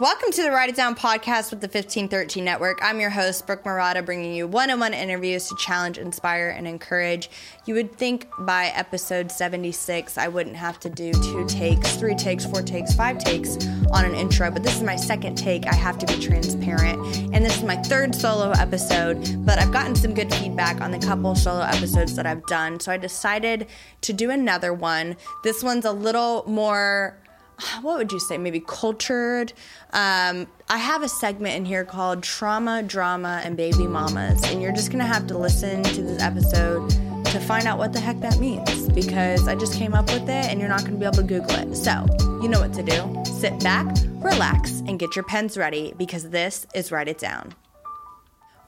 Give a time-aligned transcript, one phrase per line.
[0.00, 2.80] Welcome to the Write It Down podcast with the 1513 Network.
[2.82, 6.66] I'm your host, Brooke Murata, bringing you one on one interviews to challenge, inspire, and
[6.66, 7.30] encourage.
[7.64, 12.44] You would think by episode 76, I wouldn't have to do two takes, three takes,
[12.44, 13.56] four takes, five takes
[13.92, 15.64] on an intro, but this is my second take.
[15.68, 16.98] I have to be transparent.
[17.32, 20.98] And this is my third solo episode, but I've gotten some good feedback on the
[20.98, 22.80] couple solo episodes that I've done.
[22.80, 23.68] So I decided
[24.00, 25.16] to do another one.
[25.44, 27.16] This one's a little more
[27.82, 28.38] what would you say?
[28.38, 29.52] Maybe cultured?
[29.92, 34.72] Um, i have a segment in here called trauma drama and baby mamas and you're
[34.72, 36.88] just gonna have to listen to this episode
[37.26, 40.46] to find out what the heck that means because i just came up with it
[40.46, 41.76] and you're not gonna be able to google it.
[41.76, 42.06] So
[42.42, 43.22] you know what to do.
[43.24, 43.86] Sit back
[44.24, 47.54] relax and get your pens ready because this is write it down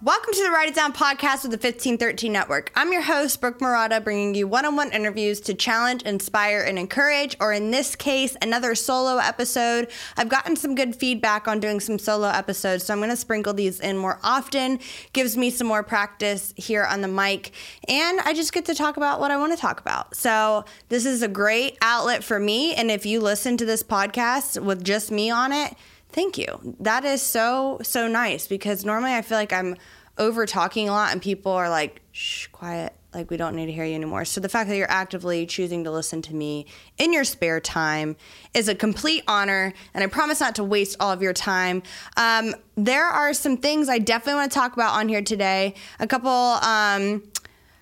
[0.03, 2.71] Welcome to the Write It Down podcast with the 1513 Network.
[2.75, 6.79] I'm your host, Brooke Murata, bringing you one on one interviews to challenge, inspire, and
[6.79, 9.89] encourage, or in this case, another solo episode.
[10.19, 13.55] I've gotten some good feedback on doing some solo episodes, so I'm going to sprinkle
[13.55, 14.81] these in more often.
[15.15, 17.53] Gives me some more practice here on the mic,
[17.89, 20.15] and I just get to talk about what I want to talk about.
[20.15, 24.63] So, this is a great outlet for me, and if you listen to this podcast
[24.63, 25.75] with just me on it,
[26.17, 26.75] Thank you.
[26.81, 29.77] That is so, so nice because normally I feel like I'm
[30.17, 32.95] over talking a lot and people are like, shh, quiet.
[33.13, 34.25] Like, we don't need to hear you anymore.
[34.25, 38.17] So, the fact that you're actively choosing to listen to me in your spare time
[38.55, 39.75] is a complete honor.
[39.93, 41.83] And I promise not to waste all of your time.
[42.17, 45.75] Um, there are some things I definitely want to talk about on here today.
[46.01, 47.25] A couple, um,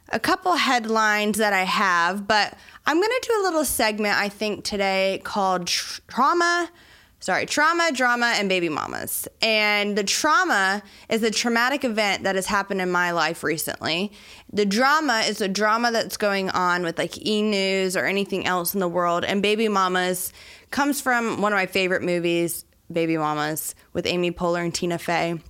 [0.09, 4.29] a couple headlines that I have, but I'm going to do a little segment, I
[4.29, 6.69] think, today called Trauma
[7.25, 9.27] sorry, trauma, drama, and baby mamas.
[9.41, 14.13] And the trauma is a traumatic event that has happened in my life recently.
[14.53, 18.75] The drama is a drama that's going on with like e news or anything else
[18.75, 19.25] in the world.
[19.25, 20.35] And baby mamas
[20.71, 25.41] comes from one of my favorite movies, Baby Mamas, with Amy Poehler and Tina Fey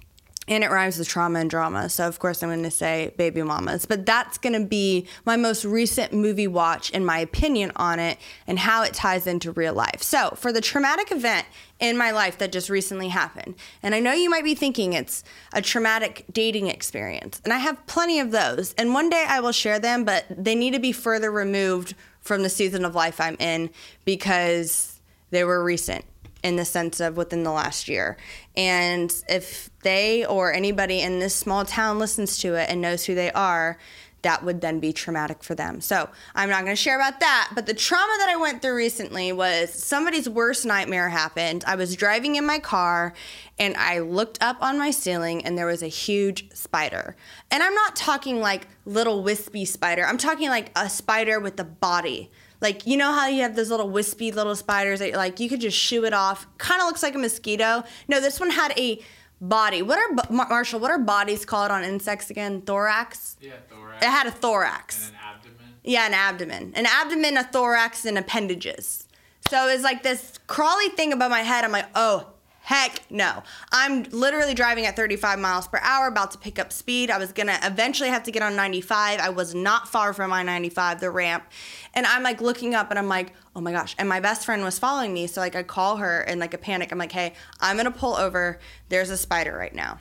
[0.48, 1.88] and it rhymes with trauma and drama.
[1.88, 3.86] So, of course, I'm going to say Baby Mamas.
[3.86, 8.18] But that's going to be my most recent movie watch and my opinion on it
[8.46, 10.02] and how it ties into real life.
[10.02, 11.46] So, for the traumatic event
[11.80, 15.24] in my life that just recently happened, and I know you might be thinking it's
[15.52, 18.74] a traumatic dating experience, and I have plenty of those.
[18.74, 22.42] And one day I will share them, but they need to be further removed from
[22.42, 23.70] the season of life I'm in
[24.04, 25.00] because
[25.30, 26.04] they were recent
[26.44, 28.18] in the sense of within the last year.
[28.54, 33.14] And if they or anybody in this small town listens to it and knows who
[33.14, 33.78] they are,
[34.20, 35.80] that would then be traumatic for them.
[35.80, 37.52] So I'm not going to share about that.
[37.54, 41.64] But the trauma that I went through recently was somebody's worst nightmare happened.
[41.66, 43.14] I was driving in my car
[43.58, 47.16] and I looked up on my ceiling and there was a huge spider.
[47.50, 51.64] And I'm not talking like little wispy spider, I'm talking like a spider with a
[51.64, 52.30] body
[52.64, 55.60] like you know how you have those little wispy little spiders that like you could
[55.60, 56.48] just shoo it off.
[56.58, 57.84] Kind of looks like a mosquito.
[58.08, 59.00] No, this one had a
[59.40, 59.82] body.
[59.82, 60.80] What are Marshall?
[60.80, 62.62] What are bodies called on insects again?
[62.62, 63.36] Thorax.
[63.40, 64.04] Yeah, thorax.
[64.04, 65.08] It had a thorax.
[65.08, 65.74] And an abdomen.
[65.84, 66.72] Yeah, an abdomen.
[66.74, 69.06] An abdomen, a thorax, and appendages.
[69.50, 71.64] So it's like this crawly thing above my head.
[71.64, 72.33] I'm like, oh
[72.64, 73.42] Heck no.
[73.72, 77.10] I'm literally driving at 35 miles per hour, about to pick up speed.
[77.10, 79.20] I was gonna eventually have to get on 95.
[79.20, 81.44] I was not far from I 95, the ramp.
[81.92, 83.94] And I'm like looking up and I'm like, oh my gosh.
[83.98, 85.26] And my best friend was following me.
[85.26, 86.90] So like I call her in like a panic.
[86.90, 88.58] I'm like, hey, I'm gonna pull over.
[88.88, 89.98] There's a spider right now.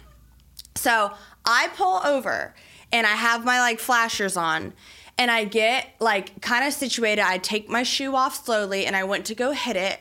[0.75, 1.11] So
[1.43, 2.55] I pull over
[2.93, 4.71] and I have my like flashers on
[5.17, 7.23] and I get like kind of situated.
[7.23, 9.99] I take my shoe off slowly and I went to go hit it.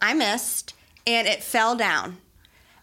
[0.00, 0.74] I missed
[1.06, 2.18] and it fell down.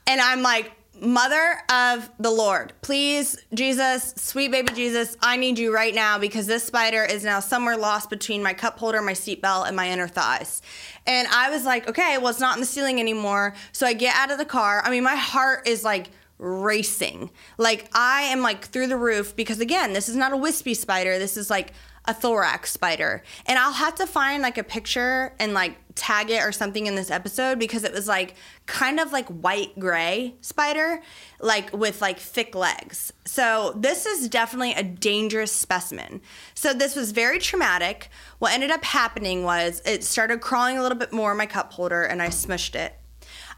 [0.07, 0.71] And I'm like,
[1.01, 6.45] Mother of the Lord, please, Jesus, sweet baby Jesus, I need you right now because
[6.45, 10.07] this spider is now somewhere lost between my cup holder, my seatbelt, and my inner
[10.07, 10.61] thighs.
[11.07, 13.55] And I was like, okay, well, it's not in the ceiling anymore.
[13.71, 14.83] So I get out of the car.
[14.85, 17.31] I mean, my heart is like racing.
[17.57, 21.17] Like, I am like through the roof because, again, this is not a wispy spider.
[21.17, 21.73] This is like
[22.05, 23.21] a thorax spider.
[23.45, 26.95] And I'll have to find like a picture and like tag it or something in
[26.95, 28.35] this episode because it was like
[28.65, 31.01] kind of like white gray spider,
[31.39, 33.13] like with like thick legs.
[33.25, 36.21] So this is definitely a dangerous specimen.
[36.55, 38.09] So this was very traumatic.
[38.39, 41.73] What ended up happening was it started crawling a little bit more in my cup
[41.73, 42.95] holder and I smushed it.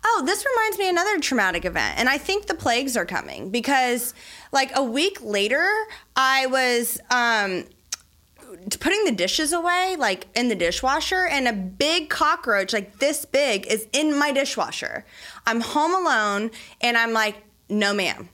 [0.06, 1.98] Oh, this reminds me another traumatic event.
[1.98, 4.13] And I think the plagues are coming because
[4.51, 5.66] like a week later,
[6.18, 7.63] I was um
[8.80, 13.68] putting the dishes away, like in the dishwasher, and a big cockroach, like this big,
[13.68, 15.06] is in my dishwasher.
[15.46, 16.52] I'm home alone,
[16.82, 17.36] and I'm like,
[17.70, 18.30] no, ma'am.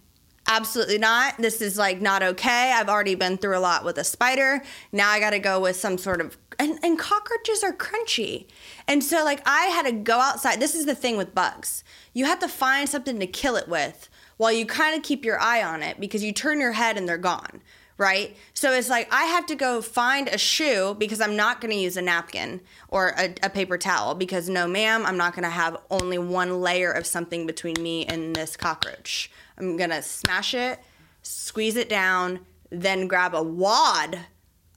[0.50, 1.38] absolutely not.
[1.38, 2.74] This is like not okay.
[2.74, 4.62] I've already been through a lot with a spider.
[4.92, 8.48] Now I got to go with some sort of and, and cockroaches are crunchy.
[8.88, 10.60] And so like I had to go outside.
[10.60, 11.84] This is the thing with bugs.
[12.14, 15.40] You have to find something to kill it with while you kind of keep your
[15.40, 17.62] eye on it because you turn your head and they're gone
[18.00, 18.36] right?
[18.54, 21.78] So it's like I have to go find a shoe because I'm not going to
[21.78, 25.50] use a napkin or a, a, paper towel because no, ma'am, I'm not going to
[25.50, 29.30] have only one layer of something between me and this cockroach.
[29.58, 30.80] I'm going to smash it,
[31.24, 34.18] squeeze it down, then grab a wad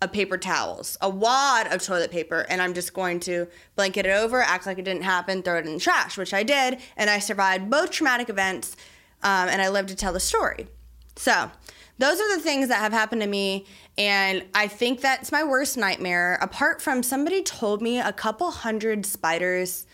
[0.02, 3.46] of paper towels, a wad of toilet paper, and I'm just going to
[3.76, 6.42] blanket it over, act like it didn't happen, throw it in the trash, which I
[6.42, 8.76] did, and I survived both traumatic events,
[9.22, 10.66] um, and I lived to tell the story.
[11.14, 11.52] So,
[11.98, 13.66] those are the things that have happened to me,
[13.96, 16.38] and I think that's my worst nightmare.
[16.40, 19.86] Apart from somebody told me a couple hundred spiders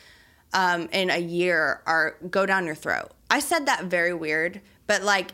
[0.52, 3.10] um, in a year are go down your throat.
[3.30, 5.32] I said that very weird, but like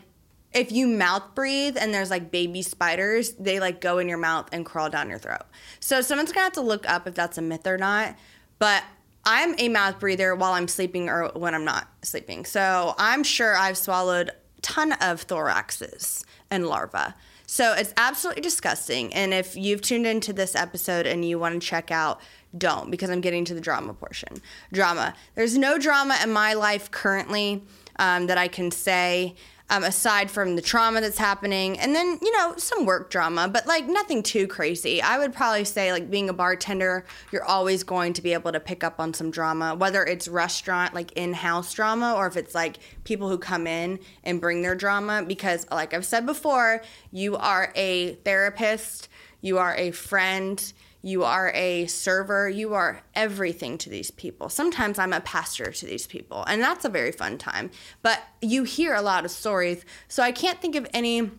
[0.53, 4.47] if you mouth breathe and there's like baby spiders, they like go in your mouth
[4.51, 5.43] and crawl down your throat.
[5.79, 8.15] So someone's gonna have to look up if that's a myth or not.
[8.57, 8.83] But
[9.25, 12.45] I'm a mouth breather while I'm sleeping or when I'm not sleeping.
[12.45, 14.31] So I'm sure I've swallowed
[14.65, 17.13] ton of thoraxes and larvae.
[17.45, 19.13] So it's absolutely disgusting.
[19.13, 22.19] And if you've tuned into this episode and you want to check out,
[22.57, 24.41] don't because I'm getting to the drama portion.
[24.73, 25.13] Drama.
[25.35, 27.61] There's no drama in my life currently
[27.99, 29.35] um, that I can say
[29.69, 33.65] um, aside from the trauma that's happening, and then you know some work drama, but
[33.65, 35.01] like nothing too crazy.
[35.01, 38.59] I would probably say like being a bartender, you're always going to be able to
[38.59, 42.77] pick up on some drama, whether it's restaurant like in-house drama or if it's like
[43.03, 45.23] people who come in and bring their drama.
[45.25, 49.09] Because like I've said before, you are a therapist,
[49.41, 50.73] you are a friend
[51.05, 54.49] you are a server, you are everything to these people.
[54.49, 57.69] Sometimes I'm a pastor to these people, and that's a very fun time.
[58.01, 61.29] But you hear a lot of stories, so I can't think of any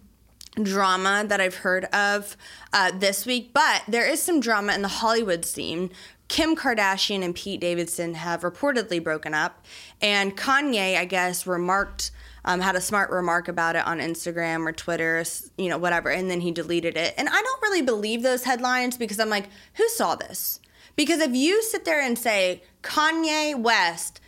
[0.62, 2.36] drama that I've heard of
[2.72, 5.90] uh, this week, but there is some drama in the Hollywood scene.
[6.28, 9.66] Kim Kardashian and Pete Davidson have reportedly broken up,
[10.00, 12.12] and Kanye, I guess, remarked
[12.46, 15.24] um, had a smart remark about it on Instagram or Twitter,
[15.58, 17.12] you know, whatever, and then he deleted it.
[17.18, 20.60] And I don't really believe those headlines because I'm like, who saw this?
[20.94, 24.20] Because if you sit there and say Kanye West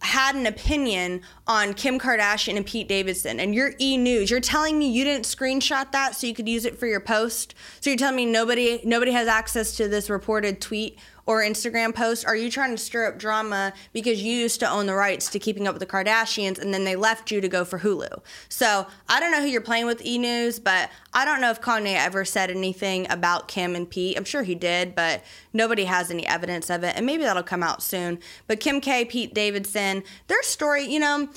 [0.00, 4.78] had an opinion on Kim Kardashian and Pete Davidson and you're E News, you're telling
[4.78, 7.54] me you didn't screenshot that so you could use it for your post?
[7.80, 12.24] So you're telling me nobody nobody has access to this reported tweet or Instagram post?
[12.24, 15.38] Are you trying to stir up drama because you used to own the rights to
[15.38, 18.22] Keeping Up with the Kardashians and then they left you to go for Hulu?
[18.48, 21.60] So I don't know who you're playing with E News, but I don't know if
[21.60, 24.16] Kanye ever said anything about Kim and Pete.
[24.16, 26.94] I'm sure he did, but nobody has any evidence of it.
[26.96, 28.20] And maybe that'll come out soon.
[28.46, 31.28] But Kim K, Pete Davidson, their story, you know,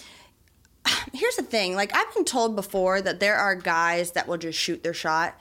[1.13, 4.59] here's the thing like I've been told before that there are guys that will just
[4.59, 5.39] shoot their shot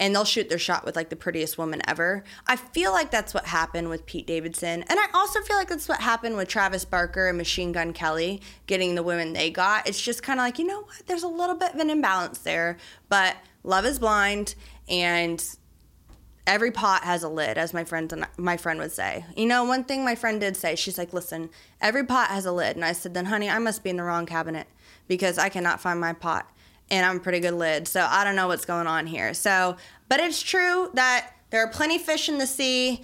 [0.00, 2.24] and they'll shoot their shot with like the prettiest woman ever.
[2.46, 4.82] I feel like that's what happened with Pete Davidson.
[4.88, 8.40] And I also feel like that's what happened with Travis Barker and Machine Gun Kelly
[8.66, 9.86] getting the women they got.
[9.86, 11.02] It's just kind of like, you know what?
[11.06, 12.78] There's a little bit of an imbalance there,
[13.10, 14.54] but love is blind
[14.88, 15.44] and
[16.46, 19.84] every pot has a lid as my friend my friend would say you know one
[19.84, 21.50] thing my friend did say she's like listen
[21.82, 24.02] every pot has a lid and i said then honey i must be in the
[24.02, 24.66] wrong cabinet
[25.06, 26.50] because i cannot find my pot
[26.90, 27.88] and I'm a pretty good lid.
[27.88, 29.34] So I don't know what's going on here.
[29.34, 29.76] So,
[30.08, 33.02] but it's true that there are plenty of fish in the sea.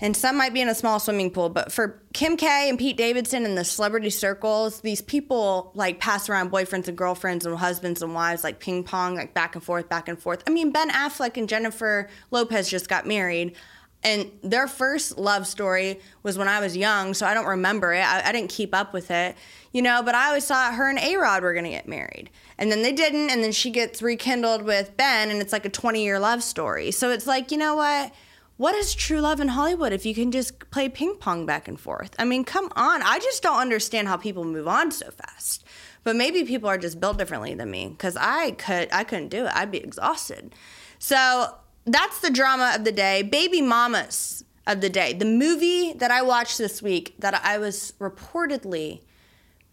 [0.00, 2.96] And some might be in a small swimming pool, but for Kim K and Pete
[2.96, 8.00] Davidson and the celebrity circles, these people like pass around boyfriends and girlfriends and husbands
[8.00, 10.44] and wives like ping pong, like back and forth, back and forth.
[10.46, 13.56] I mean, Ben Affleck and Jennifer Lopez just got married.
[14.04, 18.04] And their first love story was when I was young, so I don't remember it.
[18.04, 19.36] I, I didn't keep up with it,
[19.72, 22.30] you know, but I always thought her and A Rod were gonna get married.
[22.58, 25.70] And then they didn't and then she gets rekindled with ben and it's like a
[25.70, 26.90] 20 year love story.
[26.92, 28.12] So it's like you know what?
[28.56, 31.78] What is true love in hollywood if you can just play ping pong back and
[31.78, 32.14] forth?
[32.20, 33.02] I mean come on.
[33.02, 35.64] I just don't understand how people move on so fast.
[36.04, 39.46] But maybe people are just built differently than me because i could i couldn't do
[39.46, 39.52] it.
[39.54, 40.54] I'd be exhausted.
[41.00, 41.54] So
[41.88, 46.22] that's the drama of the day baby mamas of the day the movie that i
[46.22, 49.00] watched this week that i was reportedly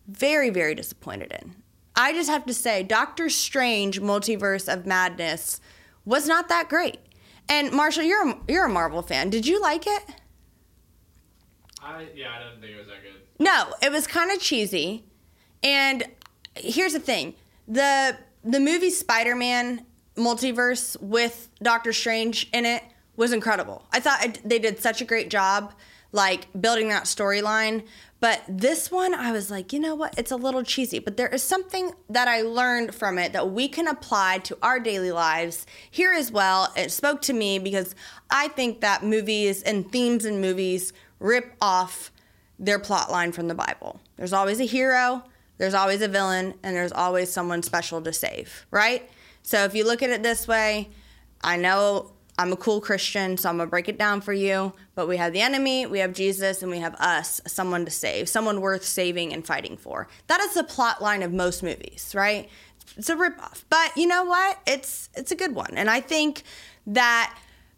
[0.07, 1.55] very very disappointed in
[1.95, 5.62] I just have to say, Doctor Strange Multiverse of Madness
[6.03, 7.00] was not that great.
[7.48, 9.29] And Marshall, you're a, you're a Marvel fan.
[9.29, 10.03] Did you like it?
[11.81, 13.22] I yeah, I didn't think it was that good.
[13.39, 15.05] No, it was kind of cheesy.
[15.63, 16.03] And
[16.55, 17.36] here's the thing:
[17.67, 22.84] the the movie Spider Man Multiverse with Doctor Strange in it
[23.15, 23.86] was incredible.
[23.91, 25.74] I thought they did such a great job
[26.12, 27.84] like building that storyline.
[28.22, 30.17] But this one, I was like, you know what?
[30.17, 33.67] It's a little cheesy, but there is something that I learned from it that we
[33.67, 36.72] can apply to our daily lives here as well.
[36.75, 37.93] It spoke to me because
[38.31, 42.12] I think that movies and themes in movies rip off
[42.57, 44.00] their plot line from the Bible.
[44.15, 45.24] There's always a hero,
[45.57, 49.10] there's always a villain, and there's always someone special to save, right?
[49.45, 50.89] So if you look at it this way,
[51.43, 54.73] I know I'm a cool Christian, so I'm gonna break it down for you.
[54.95, 58.27] But we have the enemy, we have Jesus, and we have us, someone to save,
[58.27, 60.07] someone worth saving and fighting for.
[60.27, 62.49] That is the plot line of most movies, right?
[62.97, 63.63] It's a ripoff.
[63.69, 64.57] But you know what?
[64.65, 65.73] It's it's a good one.
[65.75, 66.41] And I think
[66.87, 67.37] that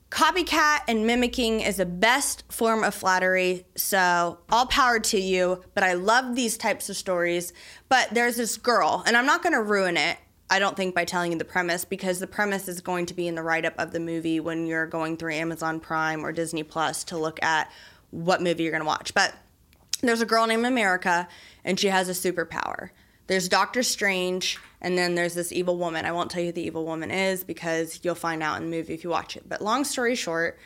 [0.10, 3.66] copycat and mimicking is the best form of flattery.
[3.76, 5.64] So all power to you.
[5.74, 7.52] But I love these types of stories.
[7.90, 10.18] But there's this girl, and I'm not gonna ruin it
[10.50, 13.28] I don't think by telling you the premise because the premise is going to be
[13.28, 16.64] in the write up of the movie when you're going through Amazon Prime or Disney
[16.64, 17.70] Plus to look at
[18.12, 19.14] what movie you're going to watch.
[19.14, 19.34] But
[20.02, 21.28] there's a girl named America
[21.66, 22.92] and she has a superpower.
[23.28, 26.06] There's Doctor Strange and then there's this evil woman.
[26.06, 28.78] I won't tell you who the evil woman is because you'll find out in the
[28.78, 29.50] movie if you watch it.
[29.50, 30.58] But long story short,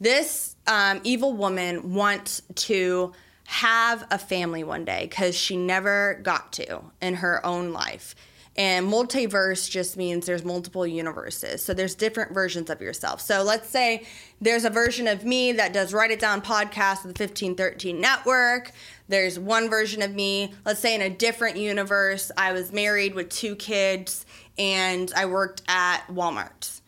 [0.00, 3.12] this um, evil woman wants to
[3.44, 8.14] have a family one day because she never got to in her own life
[8.58, 11.62] and multiverse just means there's multiple universes.
[11.62, 13.20] So there's different versions of yourself.
[13.20, 14.06] So let's say
[14.40, 18.72] there's a version of me that does Write It Down podcast with the 1513 network.
[19.08, 23.28] There's one version of me, let's say in a different universe, I was married with
[23.28, 24.24] two kids
[24.56, 26.80] and I worked at Walmart.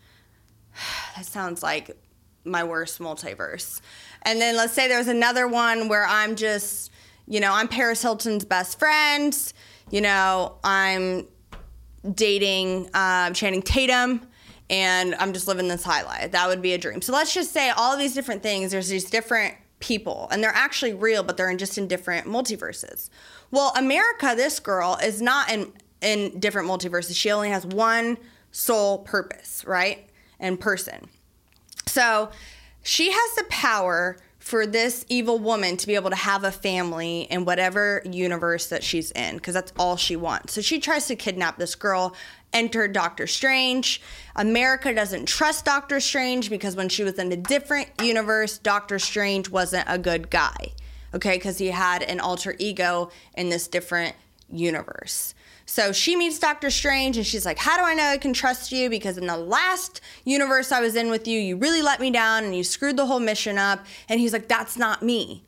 [1.16, 1.96] That sounds like
[2.44, 3.80] my worst multiverse.
[4.22, 6.92] And then let's say there's another one where I'm just,
[7.26, 9.37] you know, I'm Paris Hilton's best friend.
[9.90, 11.26] You know, I'm
[12.14, 14.23] dating um, Channing Tatum
[14.71, 16.33] and I'm just living this high life.
[16.33, 17.00] That would be a dream.
[17.00, 20.93] So let's just say all these different things, there's these different people and they're actually
[20.93, 23.09] real, but they're in just in different multiverses.
[23.50, 27.17] Well, America, this girl, is not in in different multiverses.
[27.17, 28.19] She only has one
[28.52, 30.09] sole purpose, right?
[30.38, 31.09] And person.
[31.87, 32.31] So
[32.83, 34.17] she has the power
[34.49, 38.83] for this evil woman to be able to have a family in whatever universe that
[38.83, 40.55] she's in because that's all she wants.
[40.55, 42.17] So she tries to kidnap this girl,
[42.55, 44.00] enter Doctor Strange.
[44.37, 49.50] America doesn't trust Doctor Strange because when she was in a different universe, Doctor Strange
[49.50, 50.73] wasn't a good guy.
[51.12, 54.17] Okay, because he had an alter ego in this different
[54.50, 55.35] universe.
[55.68, 58.72] So she meets Doctor Strange and she's like, How do I know I can trust
[58.72, 58.88] you?
[58.88, 62.44] Because in the last universe I was in with you, you really let me down
[62.44, 63.84] and you screwed the whole mission up.
[64.08, 65.44] And he's like, That's not me.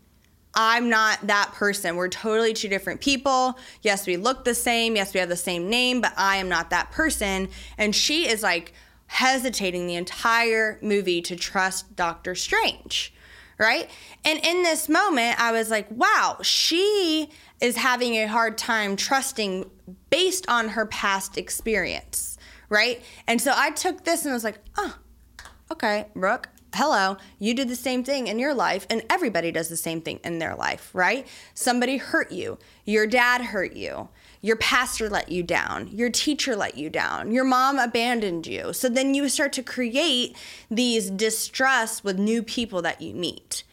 [0.55, 1.97] I'm not that person.
[1.97, 3.59] We're totally two different people.
[3.81, 4.95] Yes, we look the same.
[4.95, 7.49] Yes, we have the same name, but I am not that person.
[7.79, 8.75] And she is like
[9.07, 13.15] hesitating the entire movie to trust Doctor Strange
[13.61, 13.91] right?
[14.25, 19.71] And in this moment, I was like, wow, she is having a hard time trusting
[20.09, 22.39] based on her past experience,
[22.71, 23.03] right?
[23.29, 24.97] And so I took this and I was like, oh,
[25.71, 29.77] okay, Brooke, hello, you did the same thing in your life, and everybody does the
[29.77, 31.27] same thing in their life, right?
[31.53, 34.09] Somebody hurt you, your dad hurt you,
[34.43, 38.73] your pastor let you down, your teacher let you down, your mom abandoned you.
[38.73, 40.37] So then you start to create
[40.71, 43.65] these distrust with new people that you meet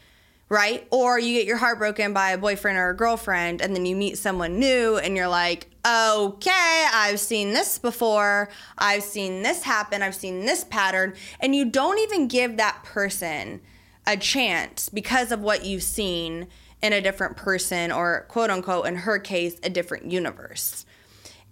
[0.49, 0.87] right?
[0.91, 3.95] Or you get your heart broken by a boyfriend or a girlfriend, and then you
[3.95, 8.49] meet someone new and you're like, okay, I've seen this before.
[8.77, 10.01] I've seen this happen.
[10.01, 11.15] I've seen this pattern.
[11.39, 13.61] And you don't even give that person
[14.05, 16.47] a chance because of what you've seen
[16.81, 20.85] in a different person, or quote unquote, in her case, a different universe.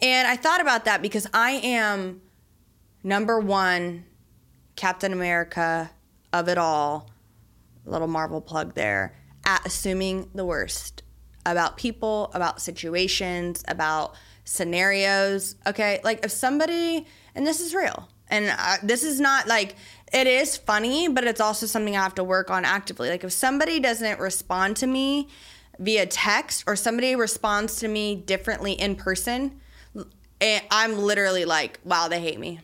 [0.01, 2.21] And I thought about that because I am
[3.03, 4.05] number one
[4.75, 5.89] Captain America
[6.33, 7.09] of it all
[7.85, 9.15] little Marvel plug there,
[9.45, 11.03] at assuming the worst
[11.45, 15.55] about people, about situations, about scenarios.
[15.67, 17.05] Okay, like if somebody,
[17.35, 19.75] and this is real, and I, this is not like
[20.15, 23.09] it is funny, but it's also something I have to work on actively.
[23.09, 25.27] Like if somebody doesn't respond to me
[25.77, 29.59] via text or somebody responds to me differently in person,
[30.41, 32.61] I'm literally like, wow, they hate me.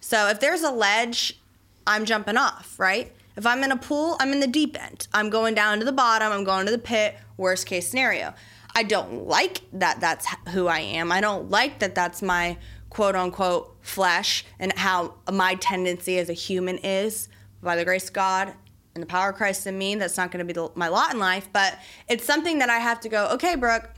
[0.00, 1.40] So if there's a ledge,
[1.86, 3.10] I'm jumping off, right?
[3.34, 5.08] If I'm in a pool, I'm in the deep end.
[5.14, 8.34] I'm going down to the bottom, I'm going to the pit, worst case scenario.
[8.76, 11.10] I don't like that that's who I am.
[11.10, 12.58] I don't like that that's my
[12.94, 17.28] quote unquote flesh and how my tendency as a human is.
[17.62, 18.54] By the grace of God
[18.94, 21.12] and the power of Christ in me, that's not going to be the, my lot
[21.12, 23.90] in life, but it's something that I have to go, okay, Brooke,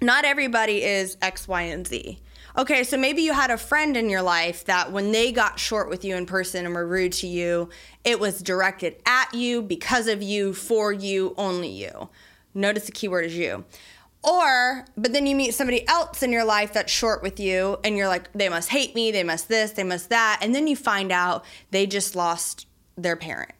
[0.00, 2.18] not everybody is X, Y, and Z
[2.58, 5.88] Okay, so maybe you had a friend in your life that when they got short
[5.88, 7.68] with you in person and were rude to you,
[8.02, 12.08] it was directed at you, because of you, for you, only you.
[12.54, 13.64] Notice the keyword is you.
[14.22, 17.96] Or, but then you meet somebody else in your life that's short with you, and
[17.96, 20.40] you're like, they must hate me, they must this, they must that.
[20.42, 23.54] And then you find out they just lost their parent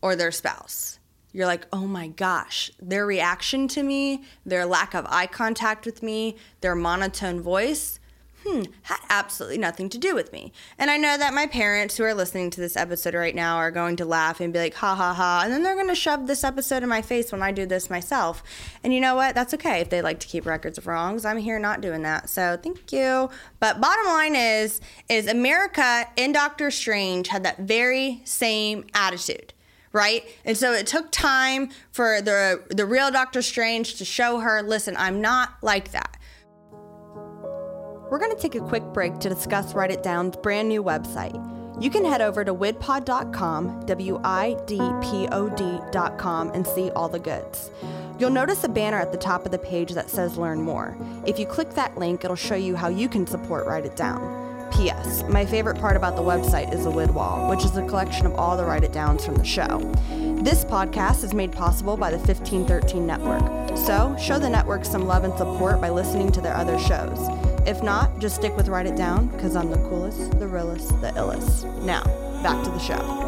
[0.00, 0.98] or their spouse.
[1.32, 6.02] You're like, oh my gosh, their reaction to me, their lack of eye contact with
[6.02, 7.97] me, their monotone voice,
[8.44, 10.52] hmm, had absolutely nothing to do with me.
[10.78, 13.70] And I know that my parents who are listening to this episode right now are
[13.70, 15.42] going to laugh and be like, ha ha ha.
[15.44, 17.90] And then they're going to shove this episode in my face when I do this
[17.90, 18.42] myself.
[18.82, 19.34] And you know what?
[19.34, 21.24] That's okay if they like to keep records of wrongs.
[21.24, 22.30] I'm here not doing that.
[22.30, 23.30] So thank you.
[23.60, 29.52] But bottom line is, is America in Doctor Strange had that very same attitude
[29.90, 30.24] right?
[30.44, 34.94] And so it took time for the the real Doctor Strange to show her, listen,
[34.98, 36.18] I'm not like that.
[38.10, 41.36] We're going to take a quick break to discuss Write It Down's brand new website.
[41.80, 47.08] You can head over to widpod.com, W I D P O D.com, and see all
[47.08, 47.70] the goods.
[48.18, 50.96] You'll notice a banner at the top of the page that says Learn More.
[51.26, 54.46] If you click that link, it'll show you how you can support Write It Down.
[54.72, 55.22] P.S.
[55.28, 58.34] My favorite part about the website is the lid wall, which is a collection of
[58.34, 59.78] all the write it downs from the show.
[60.42, 65.24] This podcast is made possible by the 1513 Network, so show the network some love
[65.24, 67.47] and support by listening to their other shows.
[67.66, 71.10] If not, just stick with Write It Down, because I'm the coolest, the realest, the
[71.12, 71.82] illest.
[71.82, 72.04] Now,
[72.42, 73.24] back to the show.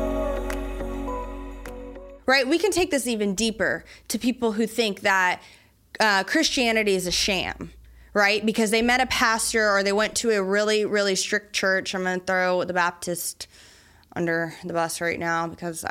[2.27, 2.47] Right?
[2.47, 5.43] We can take this even deeper to people who think that
[5.99, 7.73] uh, Christianity is a sham
[8.13, 8.45] right?
[8.45, 11.95] Because they met a pastor or they went to a really, really strict church.
[11.95, 13.47] I'm going to throw the Baptist
[14.17, 15.85] under the bus right now because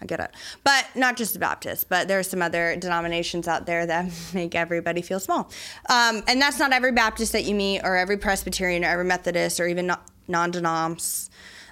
[0.00, 0.30] I, get it.
[0.64, 4.54] But not just the Baptist, but there are some other denominations out there that make
[4.54, 5.50] everybody feel small.
[5.88, 9.60] Um, and that's not every Baptist that you meet or every Presbyterian or every Methodist
[9.60, 9.92] or even
[10.28, 11.30] non denoms.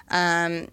[0.09, 0.67] Um,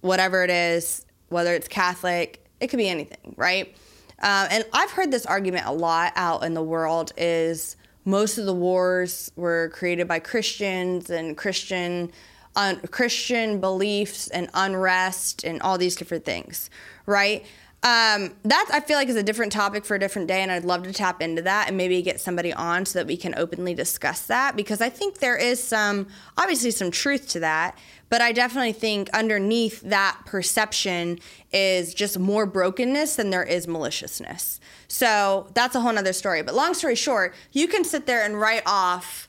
[0.00, 3.76] whatever it is, whether it's Catholic, it could be anything, right?
[4.20, 8.46] Uh, and I've heard this argument a lot out in the world is most of
[8.46, 12.12] the wars were created by Christians and Christian
[12.56, 16.70] un- Christian beliefs and unrest and all these different things,
[17.06, 17.46] right?
[17.82, 20.64] Um, that I feel like is a different topic for a different day, and I'd
[20.64, 23.74] love to tap into that and maybe get somebody on so that we can openly
[23.74, 27.78] discuss that because I think there is some, obviously, some truth to that.
[28.08, 31.20] But I definitely think underneath that perception
[31.52, 34.58] is just more brokenness than there is maliciousness.
[34.88, 36.42] So that's a whole nother story.
[36.42, 39.28] But long story short, you can sit there and write off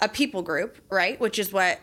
[0.00, 1.18] a people group, right?
[1.18, 1.80] Which is what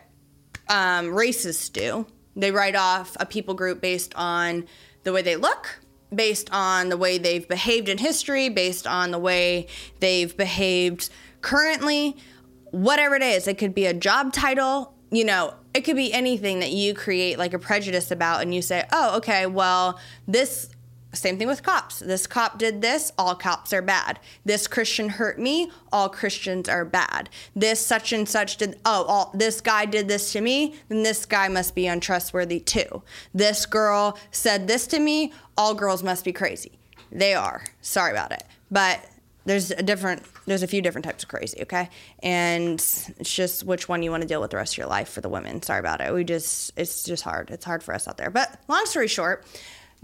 [0.68, 2.06] um, racists do.
[2.36, 4.66] They write off a people group based on
[5.04, 5.80] the way they look,
[6.14, 9.66] based on the way they've behaved in history, based on the way
[10.00, 11.10] they've behaved
[11.42, 12.16] currently,
[12.70, 13.46] whatever it is.
[13.46, 17.38] It could be a job title, you know, it could be anything that you create
[17.38, 20.68] like a prejudice about and you say, oh, okay, well, this
[21.16, 21.98] same thing with cops.
[22.00, 24.18] This cop did this, all cops are bad.
[24.44, 27.28] This Christian hurt me, all Christians are bad.
[27.54, 31.26] This such and such did, oh, all, this guy did this to me, then this
[31.26, 33.02] guy must be untrustworthy too.
[33.32, 36.78] This girl said this to me, all girls must be crazy.
[37.10, 37.64] They are.
[37.80, 38.44] Sorry about it.
[38.70, 39.04] But
[39.44, 41.88] there's a different there's a few different types of crazy okay
[42.22, 45.08] and it's just which one you want to deal with the rest of your life
[45.08, 48.08] for the women sorry about it we just it's just hard it's hard for us
[48.08, 49.44] out there but long story short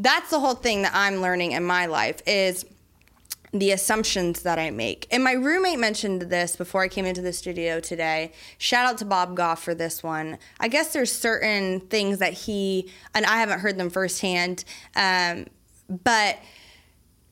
[0.00, 2.64] that's the whole thing that I'm learning in my life is
[3.52, 5.06] the assumptions that I make.
[5.10, 8.32] And my roommate mentioned this before I came into the studio today.
[8.58, 10.38] Shout out to Bob Goff for this one.
[10.58, 14.64] I guess there's certain things that he, and I haven't heard them firsthand,
[14.96, 15.46] um,
[15.88, 16.38] but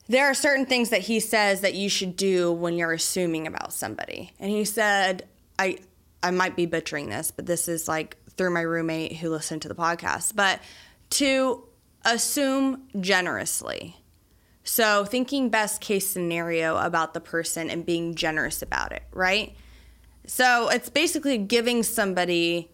[0.07, 3.73] there are certain things that he says that you should do when you're assuming about
[3.73, 4.33] somebody.
[4.39, 5.27] And he said,
[5.57, 5.77] I,
[6.21, 9.67] I might be butchering this, but this is like through my roommate who listened to
[9.69, 10.59] the podcast, but
[11.11, 11.63] to
[12.05, 13.95] assume generously.
[14.63, 19.55] So, thinking best case scenario about the person and being generous about it, right?
[20.27, 22.69] So, it's basically giving somebody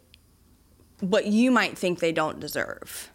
[0.99, 3.11] what you might think they don't deserve,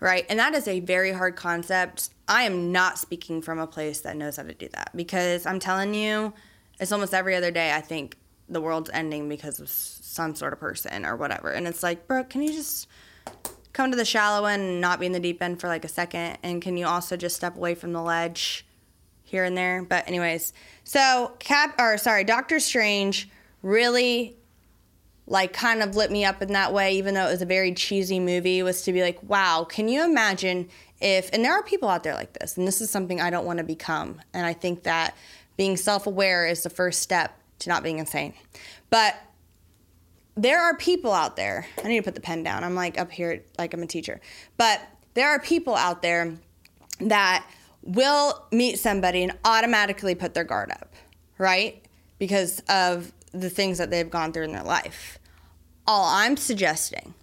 [0.00, 0.24] right?
[0.28, 2.10] And that is a very hard concept.
[2.28, 5.58] I am not speaking from a place that knows how to do that because I'm
[5.58, 6.32] telling you,
[6.80, 8.16] it's almost every other day I think
[8.48, 11.50] the world's ending because of some sort of person or whatever.
[11.50, 12.86] And it's like, Brooke, can you just
[13.76, 15.88] come to the shallow end and not be in the deep end for like a
[15.88, 16.38] second?
[16.42, 18.66] And can you also just step away from the ledge
[19.22, 19.82] here and there?
[19.82, 23.28] But anyways, so Cap or sorry, Doctor Strange
[23.62, 24.36] really
[25.26, 27.74] like kind of lit me up in that way, even though it was a very
[27.74, 30.68] cheesy movie, was to be like, wow, can you imagine
[31.00, 33.44] if and there are people out there like this, and this is something I don't
[33.44, 34.22] want to become.
[34.32, 35.14] And I think that
[35.56, 38.32] being self aware is the first step to not being insane.
[38.88, 39.16] But
[40.36, 41.66] there are people out there.
[41.82, 42.62] I need to put the pen down.
[42.62, 44.20] I'm like up here, like I'm a teacher.
[44.56, 44.80] But
[45.14, 46.36] there are people out there
[47.00, 47.46] that
[47.82, 50.94] will meet somebody and automatically put their guard up,
[51.38, 51.82] right?
[52.18, 55.18] Because of the things that they've gone through in their life.
[55.86, 57.14] All I'm suggesting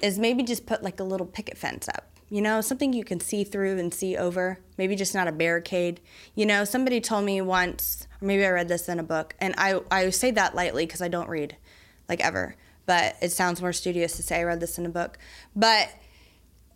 [0.00, 2.10] is maybe just put like a little picket fence up.
[2.28, 4.58] You know, something you can see through and see over.
[4.76, 6.00] Maybe just not a barricade.
[6.34, 9.54] You know, somebody told me once, or maybe I read this in a book, and
[9.56, 11.56] I, I say that lightly because I don't read
[12.08, 15.18] like ever, but it sounds more studious to say I read this in a book.
[15.54, 15.88] But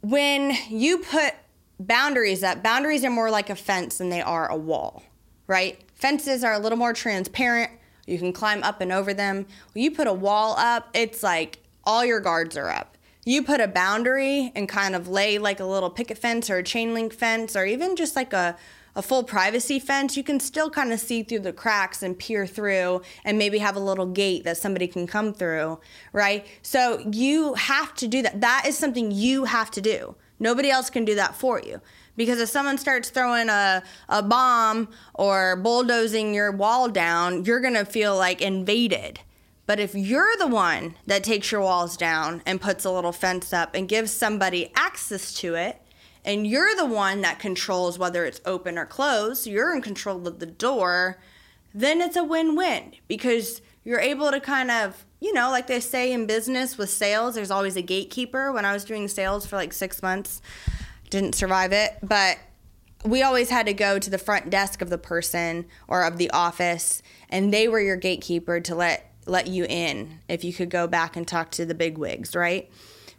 [0.00, 1.34] when you put
[1.80, 5.02] boundaries up, boundaries are more like a fence than they are a wall,
[5.46, 5.80] right?
[5.94, 7.70] Fences are a little more transparent.
[8.06, 9.46] You can climb up and over them.
[9.74, 12.96] When you put a wall up, it's like all your guards are up.
[13.24, 16.62] You put a boundary and kind of lay like a little picket fence or a
[16.62, 18.56] chain link fence or even just like a
[18.98, 22.48] a full privacy fence, you can still kind of see through the cracks and peer
[22.48, 25.78] through and maybe have a little gate that somebody can come through,
[26.12, 26.44] right?
[26.62, 28.40] So you have to do that.
[28.40, 30.16] That is something you have to do.
[30.40, 31.80] Nobody else can do that for you.
[32.16, 37.74] Because if someone starts throwing a, a bomb or bulldozing your wall down, you're going
[37.74, 39.20] to feel like invaded.
[39.66, 43.52] But if you're the one that takes your walls down and puts a little fence
[43.52, 45.80] up and gives somebody access to it,
[46.28, 50.40] and you're the one that controls whether it's open or closed, you're in control of
[50.40, 51.18] the door,
[51.74, 55.80] then it's a win win because you're able to kind of, you know, like they
[55.80, 58.52] say in business with sales, there's always a gatekeeper.
[58.52, 60.42] When I was doing sales for like six months,
[61.08, 62.36] didn't survive it, but
[63.06, 66.30] we always had to go to the front desk of the person or of the
[66.32, 70.86] office, and they were your gatekeeper to let let you in if you could go
[70.86, 72.70] back and talk to the big wigs, right?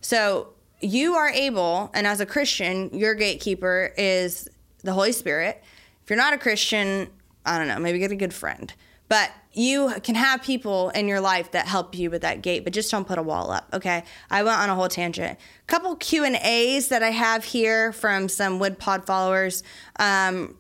[0.02, 4.50] So you are able, and as a Christian, your gatekeeper is
[4.84, 5.62] the Holy Spirit.
[6.04, 7.10] If you're not a Christian,
[7.46, 8.74] I don't know, maybe get a good friend.
[9.10, 12.74] But you can have people in your life that help you with that gate, but
[12.74, 13.68] just don't put a wall up.
[13.74, 15.40] Okay, I went on a whole tangent.
[15.68, 19.64] Couple Q and A's that I have here from some WIDPod followers.
[19.98, 20.56] Um,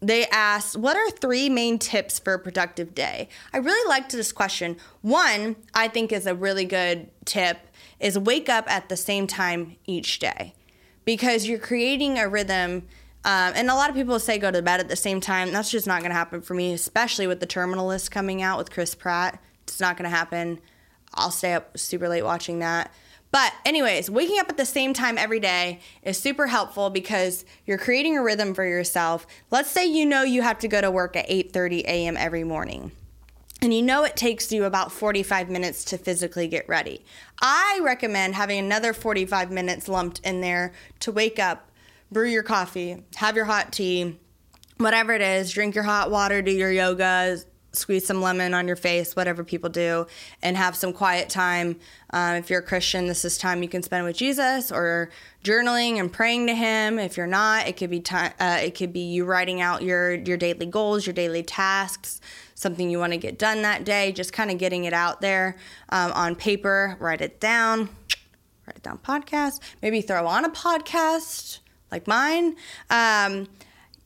[0.00, 3.28] they asked, What are three main tips for a productive day?
[3.52, 4.76] I really liked this question.
[5.02, 7.58] One, I think, is a really good tip
[8.04, 10.52] is wake up at the same time each day
[11.06, 12.86] because you're creating a rhythm.
[13.24, 15.52] Um, and a lot of people say go to bed at the same time.
[15.52, 18.58] That's just not going to happen for me, especially with the Terminal List coming out
[18.58, 19.42] with Chris Pratt.
[19.62, 20.60] It's not going to happen.
[21.14, 22.92] I'll stay up super late watching that.
[23.30, 27.78] But anyways, waking up at the same time every day is super helpful because you're
[27.78, 29.26] creating a rhythm for yourself.
[29.50, 32.18] Let's say you know you have to go to work at 8:30 a.m.
[32.18, 32.92] every morning.
[33.64, 37.02] And you know it takes you about 45 minutes to physically get ready.
[37.40, 41.70] I recommend having another 45 minutes lumped in there to wake up,
[42.12, 44.18] brew your coffee, have your hot tea,
[44.76, 47.38] whatever it is, drink your hot water, do your yoga,
[47.74, 50.06] squeeze some lemon on your face, whatever people do,
[50.42, 51.76] and have some quiet time.
[52.10, 55.10] Um, if you're a Christian, this is time you can spend with Jesus, or
[55.42, 56.98] journaling and praying to Him.
[56.98, 58.32] If you're not, it could be time.
[58.38, 62.20] Uh, it could be you writing out your your daily goals, your daily tasks,
[62.54, 64.12] something you want to get done that day.
[64.12, 65.56] Just kind of getting it out there
[65.90, 66.96] um, on paper.
[67.00, 67.88] Write it down.
[68.66, 68.98] Write it down.
[68.98, 69.60] Podcast.
[69.82, 71.58] Maybe throw on a podcast
[71.90, 72.56] like mine.
[72.90, 73.48] Um,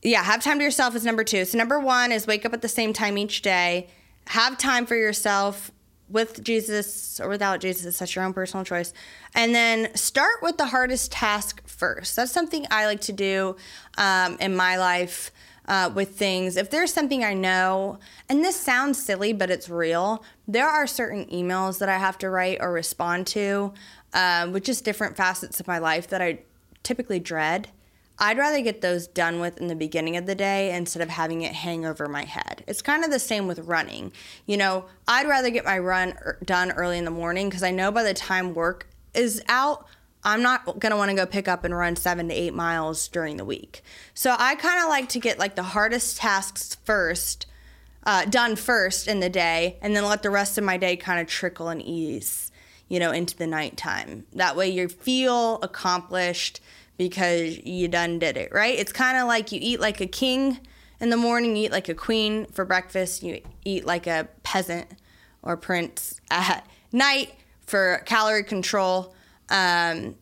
[0.02, 1.44] yeah, have time to yourself is number two.
[1.44, 3.88] So number one is wake up at the same time each day.
[4.28, 5.70] Have time for yourself
[6.08, 7.98] with Jesus or without Jesus.
[7.98, 8.92] That's your own personal choice.
[9.34, 12.16] And then start with the hardest task first.
[12.16, 13.56] That's something I like to do
[13.96, 15.30] um, in my life.
[15.66, 16.56] Uh, with things.
[16.56, 17.98] If there's something I know,
[18.30, 22.30] and this sounds silly, but it's real, there are certain emails that I have to
[22.30, 23.74] write or respond to,
[24.14, 26.38] uh, with just different facets of my life that I
[26.84, 27.68] typically dread.
[28.18, 31.42] I'd rather get those done with in the beginning of the day instead of having
[31.42, 32.64] it hang over my head.
[32.66, 34.12] It's kind of the same with running.
[34.46, 37.70] You know, I'd rather get my run er, done early in the morning because I
[37.70, 39.86] know by the time work is out,
[40.24, 43.06] I'm not going to want to go pick up and run seven to eight miles
[43.08, 43.82] during the week.
[44.14, 47.46] So I kind of like to get like the hardest tasks first,
[48.02, 51.20] uh, done first in the day, and then let the rest of my day kind
[51.20, 52.50] of trickle and ease,
[52.88, 54.26] you know, into the nighttime.
[54.32, 56.60] That way you feel accomplished
[56.98, 58.78] because you done did it, right?
[58.78, 60.58] It's kind of like you eat like a king
[61.00, 64.88] in the morning, you eat like a queen for breakfast, you eat like a peasant
[65.42, 67.32] or prince at night
[67.66, 69.14] for calorie control.
[69.48, 70.16] Um,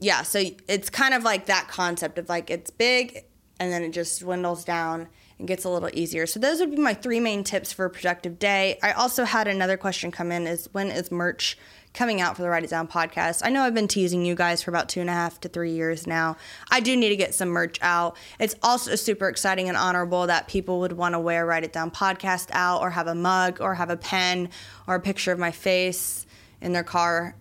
[0.00, 3.24] yeah, so it's kind of like that concept of like it's big
[3.58, 5.08] and then it just dwindles down
[5.38, 6.26] and gets a little easier.
[6.26, 8.78] So those would be my three main tips for a productive day.
[8.82, 11.56] I also had another question come in is when is merch
[11.96, 13.40] coming out for the Write It Down podcast.
[13.42, 15.72] I know I've been teasing you guys for about two and a half to three
[15.72, 16.36] years now.
[16.70, 18.16] I do need to get some merch out.
[18.38, 21.90] It's also super exciting and honorable that people would want to wear Write It Down
[21.90, 24.50] podcast out or have a mug or have a pen
[24.86, 26.26] or a picture of my face
[26.60, 27.34] in their car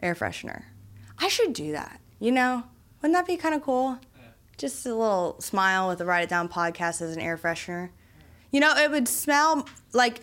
[0.00, 0.64] air freshener.
[1.18, 1.98] I should do that.
[2.20, 2.62] You know,
[3.00, 3.98] wouldn't that be kind of cool?
[4.58, 7.88] Just a little smile with the Write It Down podcast as an air freshener.
[8.50, 10.20] You know, it would smell like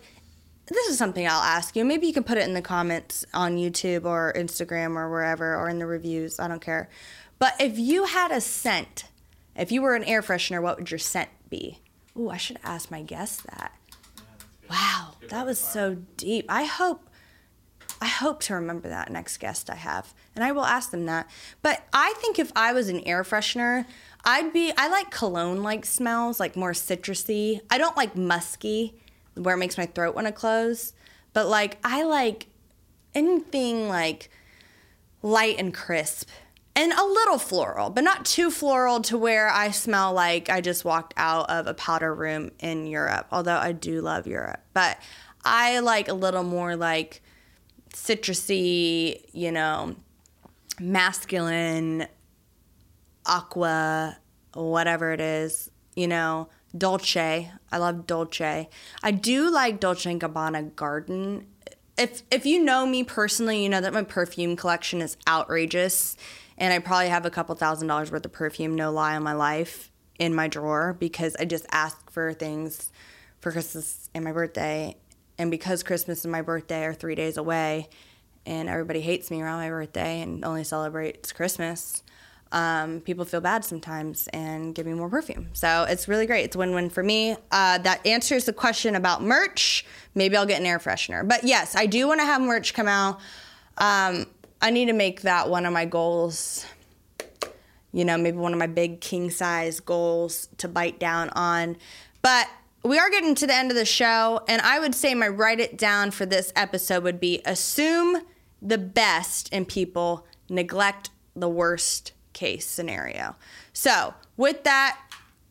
[0.68, 1.84] this is something I'll ask you.
[1.84, 5.70] Maybe you can put it in the comments on YouTube or Instagram or wherever or
[5.70, 6.40] in the reviews.
[6.40, 6.90] I don't care.
[7.40, 9.06] But if you had a scent,
[9.56, 11.80] if you were an air freshener, what would your scent be?
[12.18, 13.74] Ooh, I should ask my guests that.
[14.70, 16.46] Wow, that was so deep.
[16.48, 17.10] I hope
[18.02, 21.30] I hope to remember that next guest I have, and I will ask them that.
[21.62, 23.86] But I think if I was an air freshener,
[24.26, 24.74] I'd be.
[24.76, 27.62] I like cologne like smells, like more citrusy.
[27.70, 29.01] I don't like musky,
[29.36, 30.94] where it makes my throat want to close.
[31.34, 32.48] But like I like
[33.14, 34.30] anything like
[35.22, 36.30] light and crisp
[36.76, 40.86] and a little floral, but not too floral to where I smell like I just
[40.86, 43.28] walked out of a powder room in Europe.
[43.32, 44.98] Although I do love Europe, but
[45.44, 47.22] I like a little more like
[47.94, 49.96] citrusy, you know,
[50.80, 52.08] masculine,
[53.26, 54.18] aqua,
[54.54, 57.52] whatever it is, you know, dolce.
[57.72, 58.70] I love dolce.
[59.04, 61.48] I do like Dolce and Gabbana Garden.
[61.98, 66.18] If if you know me personally, you know that my perfume collection is outrageous,
[66.58, 69.34] and I probably have a couple thousand dollars worth of perfume, no lie, in my
[69.34, 72.92] life in my drawer because I just ask for things
[73.40, 74.96] for Christmas and my birthday,
[75.40, 77.90] and because Christmas and my birthday are three days away,
[78.46, 82.04] and everybody hates me around my birthday and only celebrates Christmas,
[82.52, 85.50] um, people feel bad sometimes and give me more perfume.
[85.54, 86.44] So it's really great.
[86.44, 87.38] It's win win for me.
[87.52, 89.86] Uh, that answers the question about merch.
[90.16, 91.28] Maybe I'll get an air freshener.
[91.28, 93.20] But yes, I do want to have merch come out.
[93.78, 94.26] Um,
[94.62, 96.66] I need to make that one of my goals.
[97.94, 101.78] You know, maybe one of my big king size goals to bite down on.
[102.22, 102.48] But
[102.84, 105.60] we are getting to the end of the show, and I would say my write
[105.60, 108.22] it down for this episode would be assume
[108.62, 113.36] the best in people, neglect the worst case scenario.
[113.74, 115.00] So, with that,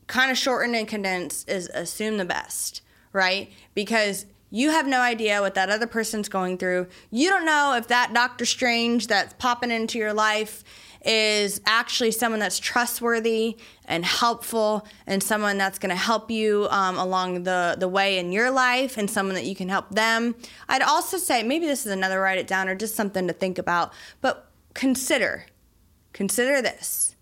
[0.06, 3.50] kind of shortened and condensed, is assume the best, right?
[3.74, 6.88] Because you have no idea what that other person's going through.
[7.10, 10.64] You don't know if that Doctor Strange that's popping into your life
[11.04, 16.98] is actually someone that's trustworthy and helpful and someone that's going to help you um,
[16.98, 20.34] along the, the way in your life and someone that you can help them.
[20.68, 23.58] I'd also say maybe this is another write it down or just something to think
[23.58, 25.46] about, but consider,
[26.12, 27.16] consider this.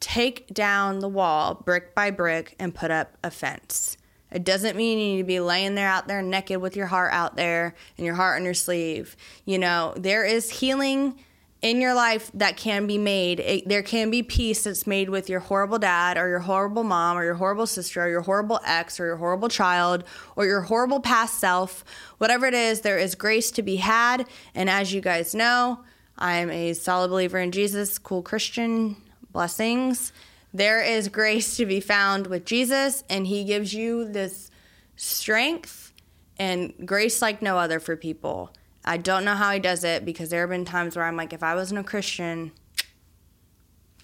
[0.00, 3.96] Take down the wall brick by brick and put up a fence.
[4.30, 7.12] It doesn't mean you need to be laying there out there naked with your heart
[7.12, 9.16] out there and your heart on your sleeve.
[9.44, 11.18] You know, there is healing
[11.60, 13.40] in your life that can be made.
[13.40, 17.16] It, there can be peace that's made with your horrible dad or your horrible mom
[17.16, 20.04] or your horrible sister or your horrible ex or your horrible child
[20.36, 21.84] or your horrible past self.
[22.18, 24.26] Whatever it is, there is grace to be had.
[24.54, 25.80] And as you guys know,
[26.18, 28.96] I'm a solid believer in Jesus, cool Christian,
[29.32, 30.12] blessings.
[30.52, 34.50] There is grace to be found with Jesus, and He gives you this
[34.96, 35.92] strength
[36.38, 38.52] and grace like no other for people.
[38.84, 41.32] I don't know how he does it because there have been times where I'm like,
[41.32, 42.52] if I wasn't a Christian,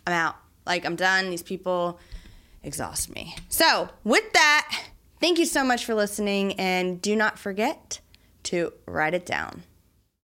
[0.06, 0.36] I'm out.
[0.66, 1.30] Like, I'm done.
[1.30, 1.98] These people
[2.62, 3.36] exhaust me.
[3.48, 4.84] So, with that,
[5.20, 8.00] thank you so much for listening, and do not forget
[8.44, 9.62] to write it down.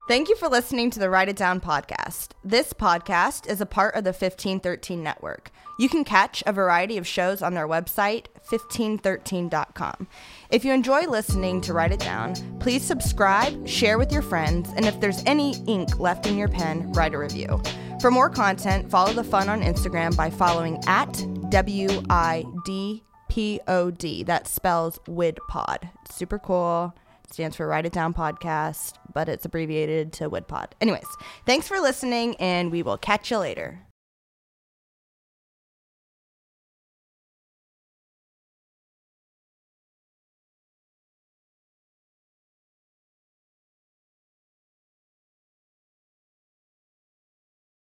[0.08, 2.30] Thank you for listening to the Write It Down podcast.
[2.42, 5.52] This podcast is a part of the 1513 network.
[5.78, 10.08] You can catch a variety of shows on their website, 1513.com.
[10.50, 14.84] If you enjoy listening to Write It Down, please subscribe, share with your friends, and
[14.84, 17.62] if there's any ink left in your pen, write a review.
[18.00, 23.60] For more content, follow the fun on Instagram by following at W I D P
[23.68, 24.24] O D.
[24.24, 25.88] That spells WIDPod.
[26.10, 26.94] Super cool
[27.30, 30.72] stands for Write It Down Podcast, but it's abbreviated to WIDPod.
[30.80, 31.06] Anyways,
[31.46, 33.80] thanks for listening, and we will catch you later.